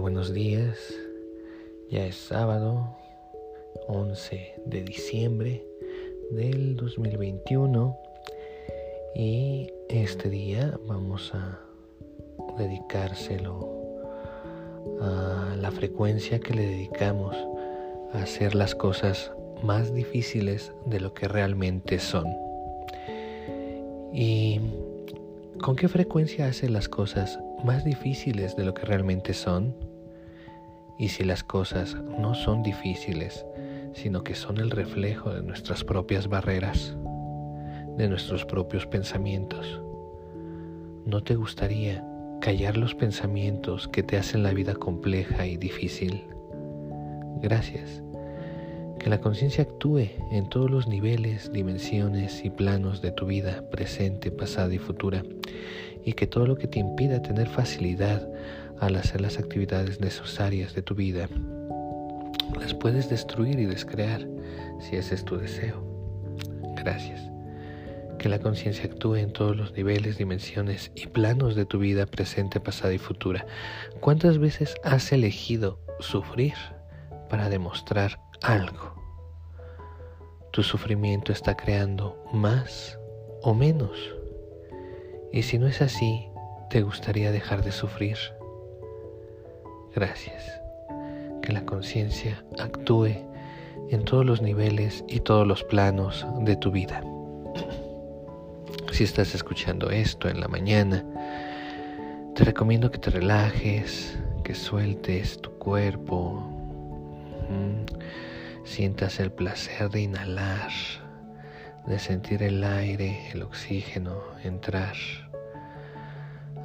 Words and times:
Buenos 0.00 0.34
días. 0.34 0.76
Ya 1.88 2.06
es 2.06 2.16
sábado 2.16 2.96
11 3.86 4.54
de 4.66 4.82
diciembre 4.82 5.64
del 6.32 6.74
2021 6.74 7.96
y 9.14 9.70
este 9.88 10.30
día 10.30 10.78
vamos 10.86 11.32
a 11.34 11.60
dedicárselo 12.58 13.70
a 15.00 15.56
la 15.60 15.70
frecuencia 15.70 16.40
que 16.40 16.54
le 16.54 16.62
dedicamos 16.62 17.36
a 18.12 18.22
hacer 18.22 18.56
las 18.56 18.74
cosas 18.74 19.30
más 19.62 19.94
difíciles 19.94 20.72
de 20.86 20.98
lo 20.98 21.14
que 21.14 21.28
realmente 21.28 22.00
son. 22.00 22.26
¿Y 24.12 24.60
con 25.62 25.76
qué 25.76 25.88
frecuencia 25.88 26.46
hace 26.48 26.68
las 26.68 26.88
cosas 26.88 27.38
más 27.64 27.84
difíciles 27.84 28.56
de 28.56 28.64
lo 28.64 28.74
que 28.74 28.84
realmente 28.84 29.32
son? 29.34 29.93
Y 30.98 31.08
si 31.08 31.24
las 31.24 31.42
cosas 31.42 31.96
no 32.18 32.34
son 32.34 32.62
difíciles, 32.62 33.44
sino 33.92 34.22
que 34.24 34.34
son 34.34 34.58
el 34.58 34.70
reflejo 34.70 35.32
de 35.32 35.42
nuestras 35.42 35.84
propias 35.84 36.28
barreras, 36.28 36.96
de 37.96 38.08
nuestros 38.08 38.44
propios 38.44 38.86
pensamientos, 38.86 39.80
¿no 41.06 41.22
te 41.22 41.34
gustaría 41.34 42.04
callar 42.40 42.76
los 42.76 42.94
pensamientos 42.94 43.88
que 43.88 44.02
te 44.02 44.16
hacen 44.16 44.42
la 44.42 44.52
vida 44.52 44.74
compleja 44.74 45.46
y 45.46 45.56
difícil? 45.56 46.24
Gracias 47.40 48.02
que 48.98 49.10
la 49.10 49.20
conciencia 49.20 49.64
actúe 49.64 50.08
en 50.30 50.48
todos 50.48 50.70
los 50.70 50.88
niveles, 50.88 51.52
dimensiones 51.52 52.42
y 52.44 52.48
planos 52.48 53.02
de 53.02 53.12
tu 53.12 53.26
vida, 53.26 53.62
presente, 53.70 54.30
pasada 54.30 54.72
y 54.72 54.78
futura, 54.78 55.22
y 56.04 56.14
que 56.14 56.26
todo 56.26 56.46
lo 56.46 56.56
que 56.56 56.68
te 56.68 56.78
impida 56.78 57.20
tener 57.20 57.48
facilidad 57.48 58.26
al 58.80 58.96
hacer 58.96 59.20
las 59.20 59.38
actividades 59.38 60.00
necesarias 60.00 60.74
de 60.74 60.82
tu 60.82 60.94
vida, 60.94 61.28
las 62.58 62.74
puedes 62.74 63.08
destruir 63.08 63.58
y 63.58 63.66
descrear 63.66 64.26
si 64.80 64.96
ese 64.96 65.14
es 65.14 65.24
tu 65.24 65.36
deseo. 65.36 65.82
Gracias. 66.76 67.20
Que 68.18 68.28
la 68.28 68.38
conciencia 68.38 68.84
actúe 68.84 69.16
en 69.16 69.32
todos 69.32 69.56
los 69.56 69.72
niveles, 69.72 70.18
dimensiones 70.18 70.92
y 70.94 71.06
planos 71.08 71.56
de 71.56 71.66
tu 71.66 71.78
vida 71.78 72.06
presente, 72.06 72.60
pasada 72.60 72.94
y 72.94 72.98
futura. 72.98 73.46
¿Cuántas 74.00 74.38
veces 74.38 74.74
has 74.84 75.12
elegido 75.12 75.80
sufrir 76.00 76.54
para 77.28 77.48
demostrar 77.48 78.20
algo. 78.42 78.94
Tu 80.52 80.62
sufrimiento 80.62 81.32
está 81.32 81.56
creando 81.56 82.22
más 82.32 82.98
o 83.42 83.54
menos. 83.54 83.98
Y 85.32 85.42
si 85.42 85.58
no 85.58 85.66
es 85.66 85.82
así, 85.82 86.28
¿te 86.70 86.82
gustaría 86.82 87.32
dejar 87.32 87.64
de 87.64 87.72
sufrir? 87.72 88.16
Gracias. 89.94 90.60
Que 91.40 91.52
la 91.52 91.64
conciencia 91.64 92.44
actúe 92.58 93.14
en 93.90 94.04
todos 94.04 94.26
los 94.26 94.42
niveles 94.42 95.04
y 95.06 95.20
todos 95.20 95.46
los 95.46 95.62
planos 95.62 96.26
de 96.40 96.56
tu 96.56 96.72
vida. 96.72 97.02
Si 98.90 99.04
estás 99.04 99.34
escuchando 99.34 99.90
esto 99.90 100.28
en 100.28 100.40
la 100.40 100.48
mañana, 100.48 101.04
te 102.34 102.44
recomiendo 102.44 102.90
que 102.90 102.98
te 102.98 103.10
relajes, 103.10 104.18
que 104.42 104.54
sueltes 104.54 105.40
tu 105.40 105.50
cuerpo, 105.58 106.42
sientas 108.64 109.20
el 109.20 109.30
placer 109.30 109.90
de 109.90 110.02
inhalar, 110.02 110.70
de 111.86 111.98
sentir 111.98 112.42
el 112.42 112.64
aire, 112.64 113.30
el 113.32 113.42
oxígeno 113.42 114.22
entrar 114.42 114.94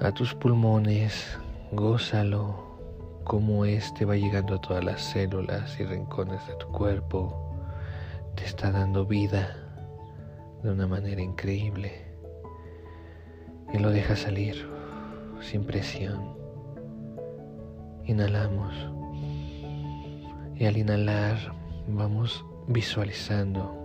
a 0.00 0.12
tus 0.12 0.34
pulmones, 0.34 1.36
gózalo 1.72 2.67
como 3.28 3.66
este 3.66 4.06
va 4.06 4.16
llegando 4.16 4.54
a 4.54 4.60
todas 4.62 4.82
las 4.82 5.02
células 5.02 5.78
y 5.78 5.84
rincones 5.84 6.44
de 6.46 6.54
tu 6.54 6.66
cuerpo, 6.68 7.54
te 8.34 8.46
está 8.46 8.70
dando 8.70 9.04
vida 9.04 9.54
de 10.62 10.70
una 10.70 10.86
manera 10.86 11.20
increíble 11.20 12.06
y 13.70 13.78
lo 13.78 13.90
deja 13.90 14.16
salir 14.16 14.66
sin 15.42 15.64
presión. 15.64 16.38
Inhalamos 18.06 18.74
y 20.56 20.64
al 20.64 20.78
inhalar 20.78 21.36
vamos 21.86 22.42
visualizando 22.66 23.76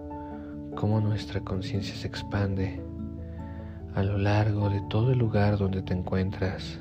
cómo 0.77 1.01
nuestra 1.01 1.41
conciencia 1.41 1.93
se 1.95 2.07
expande 2.07 2.81
a 3.93 4.03
lo 4.03 4.17
largo 4.17 4.69
de 4.69 4.81
todo 4.89 5.11
el 5.11 5.19
lugar 5.19 5.57
donde 5.57 5.81
te 5.81 5.93
encuentras. 5.93 6.79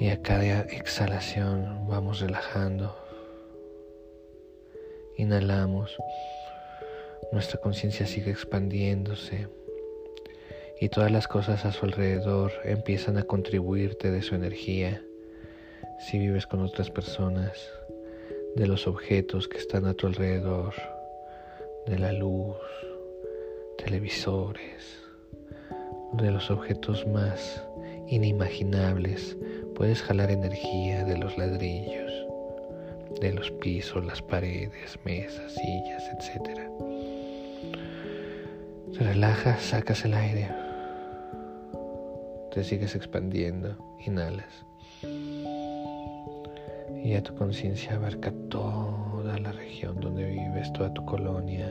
Y 0.00 0.08
a 0.08 0.20
cada 0.22 0.62
exhalación 0.62 1.86
vamos 1.88 2.20
relajando. 2.20 2.96
Inhalamos. 5.16 5.96
Nuestra 7.32 7.60
conciencia 7.60 8.06
sigue 8.06 8.30
expandiéndose 8.30 9.48
y 10.80 10.88
todas 10.88 11.12
las 11.12 11.28
cosas 11.28 11.64
a 11.64 11.72
su 11.72 11.86
alrededor 11.86 12.52
empiezan 12.64 13.16
a 13.16 13.22
contribuirte 13.22 14.10
de 14.10 14.20
su 14.20 14.34
energía 14.34 15.02
si 16.00 16.18
vives 16.18 16.46
con 16.46 16.60
otras 16.60 16.90
personas, 16.90 17.70
de 18.56 18.66
los 18.66 18.86
objetos 18.86 19.46
que 19.46 19.58
están 19.58 19.86
a 19.86 19.94
tu 19.94 20.08
alrededor, 20.08 20.74
de 21.86 21.98
la 21.98 22.12
luz, 22.12 22.56
televisores, 23.78 25.00
de 26.14 26.30
los 26.30 26.50
objetos 26.50 27.06
más 27.06 27.64
inimaginables. 28.08 29.36
Puedes 29.74 30.02
jalar 30.02 30.30
energía 30.30 31.04
de 31.04 31.18
los 31.18 31.36
ladrillos, 31.38 32.12
de 33.20 33.32
los 33.32 33.50
pisos, 33.52 34.04
las 34.04 34.22
paredes, 34.22 34.98
mesas, 35.04 35.52
sillas, 35.52 36.04
etc. 36.12 36.60
Te 38.92 39.04
relajas, 39.04 39.62
sacas 39.62 40.04
el 40.04 40.14
aire, 40.14 40.48
te 42.52 42.64
sigues 42.64 42.94
expandiendo, 42.94 43.76
inhalas 44.04 44.64
y 47.02 47.10
ya 47.10 47.22
tu 47.22 47.34
conciencia 47.34 47.96
abarca 47.96 48.32
toda 48.48 49.36
la 49.38 49.52
región 49.52 50.00
donde 50.00 50.24
vives, 50.24 50.72
toda 50.72 50.92
tu 50.94 51.04
colonia. 51.04 51.68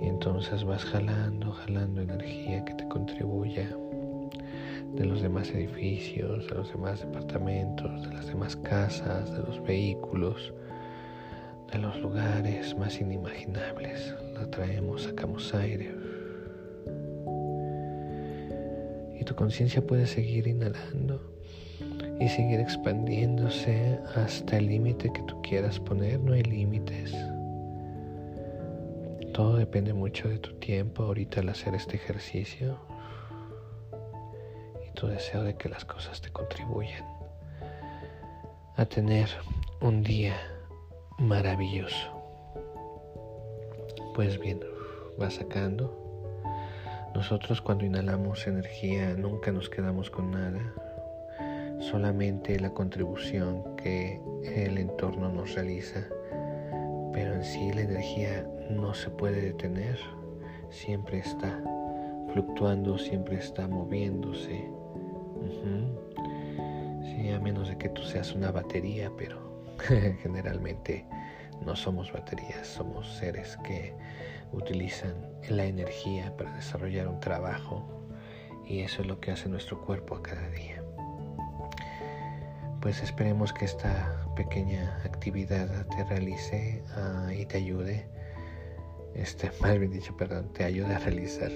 Y 0.00 0.06
entonces 0.06 0.64
vas 0.64 0.84
jalando, 0.84 1.52
jalando 1.52 2.02
energía 2.02 2.64
que 2.64 2.74
te 2.74 2.86
contribuya 2.88 3.68
de 4.94 5.04
los 5.04 5.22
demás 5.22 5.50
edificios, 5.50 6.48
de 6.48 6.54
los 6.54 6.72
demás 6.72 7.00
departamentos, 7.00 8.08
de 8.08 8.14
las 8.14 8.26
demás 8.26 8.56
casas, 8.56 9.32
de 9.32 9.42
los 9.42 9.62
vehículos, 9.62 10.52
de 11.72 11.78
los 11.78 11.98
lugares 12.00 12.76
más 12.76 13.00
inimaginables. 13.00 14.14
La 14.34 14.50
traemos, 14.50 15.02
sacamos 15.02 15.54
aire. 15.54 15.94
Y 19.18 19.24
tu 19.24 19.34
conciencia 19.34 19.86
puede 19.86 20.06
seguir 20.06 20.46
inhalando 20.46 21.20
y 22.18 22.28
seguir 22.28 22.60
expandiéndose 22.60 23.98
hasta 24.16 24.58
el 24.58 24.66
límite 24.66 25.12
que 25.12 25.22
tú 25.22 25.40
quieras 25.42 25.78
poner. 25.78 26.18
No 26.20 26.32
hay 26.32 26.42
límites. 26.42 27.14
Todo 29.32 29.56
depende 29.56 29.94
mucho 29.94 30.28
de 30.28 30.38
tu 30.38 30.52
tiempo 30.54 31.04
ahorita 31.04 31.40
al 31.40 31.50
hacer 31.50 31.74
este 31.74 31.96
ejercicio 31.96 32.78
tu 35.00 35.06
deseo 35.06 35.42
de 35.42 35.56
que 35.56 35.70
las 35.70 35.86
cosas 35.86 36.20
te 36.20 36.30
contribuyan 36.30 37.06
a 38.76 38.84
tener 38.84 39.30
un 39.80 40.02
día 40.02 40.36
maravilloso. 41.16 42.06
Pues 44.14 44.38
bien, 44.38 44.60
va 45.18 45.30
sacando. 45.30 45.96
Nosotros 47.14 47.62
cuando 47.62 47.86
inhalamos 47.86 48.46
energía 48.46 49.14
nunca 49.14 49.50
nos 49.52 49.70
quedamos 49.70 50.10
con 50.10 50.32
nada 50.32 50.60
solamente 51.80 52.60
la 52.60 52.74
contribución 52.74 53.74
que 53.76 54.20
el 54.44 54.76
entorno 54.76 55.30
nos 55.30 55.54
realiza, 55.54 56.04
pero 57.14 57.36
en 57.36 57.44
sí 57.44 57.72
la 57.72 57.80
energía 57.80 58.46
no 58.68 58.92
se 58.92 59.08
puede 59.08 59.40
detener, 59.40 59.98
siempre 60.68 61.20
está 61.20 61.58
fluctuando, 62.34 62.98
siempre 62.98 63.38
está 63.38 63.66
moviéndose. 63.66 64.79
Sí, 67.04 67.30
a 67.30 67.40
menos 67.40 67.68
de 67.68 67.78
que 67.78 67.88
tú 67.88 68.02
seas 68.02 68.34
una 68.34 68.50
batería, 68.50 69.10
pero 69.16 69.38
generalmente 70.22 71.06
no 71.64 71.76
somos 71.76 72.12
baterías, 72.12 72.66
somos 72.66 73.06
seres 73.16 73.58
que 73.64 73.94
utilizan 74.52 75.14
la 75.48 75.64
energía 75.64 76.36
para 76.36 76.54
desarrollar 76.54 77.08
un 77.08 77.20
trabajo 77.20 77.88
y 78.66 78.80
eso 78.80 79.02
es 79.02 79.08
lo 79.08 79.20
que 79.20 79.32
hace 79.32 79.48
nuestro 79.48 79.80
cuerpo 79.80 80.16
a 80.16 80.22
cada 80.22 80.48
día. 80.50 80.82
Pues 82.80 83.02
esperemos 83.02 83.52
que 83.52 83.66
esta 83.66 84.24
pequeña 84.36 84.96
actividad 85.04 85.86
te 85.88 86.04
realice 86.04 86.82
ah, 86.96 87.30
y 87.36 87.44
te 87.44 87.58
ayude, 87.58 88.06
este, 89.14 89.50
más 89.60 89.78
bien 89.78 89.90
dicho, 89.90 90.16
perdón, 90.16 90.52
te 90.52 90.64
ayude 90.64 90.94
a 90.94 90.98
realizar 90.98 91.50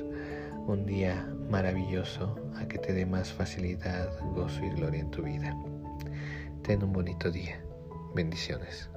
un 0.66 0.87
día 0.87 1.26
maravilloso, 1.50 2.37
a 2.56 2.66
que 2.66 2.78
te 2.78 2.93
dé 2.93 3.06
más 3.06 3.32
facilidad, 3.32 4.08
gozo 4.34 4.64
y 4.64 4.70
gloria 4.70 5.00
en 5.00 5.11
tu 5.11 5.22
vida. 5.22 5.55
Ten 6.62 6.82
un 6.82 6.93
bonito 6.93 7.31
día. 7.31 7.62
Bendiciones. 8.14 8.88